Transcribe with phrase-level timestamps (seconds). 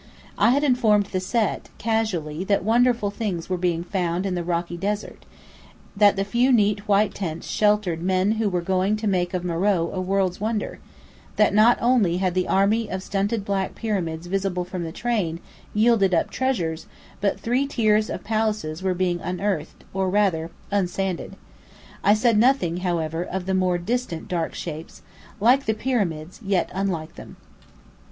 [0.35, 4.43] I had informed the Set, casually, that wonderful things were being found here in the
[4.43, 5.27] rocky desert:
[5.95, 9.93] that the few neat white tents sheltered men who were going to make of Meröe
[9.93, 10.79] a world's wonder:
[11.35, 15.39] that not only had the army of stunted black pyramids visible from the train,
[15.71, 16.87] yielded up treasures,
[17.19, 21.35] but three tiers of palaces were being unearthed, or rather, unsanded.
[22.03, 25.03] I said nothing, however, of the more distant dark shapes,
[25.39, 27.37] like the pyramids yet unlike them.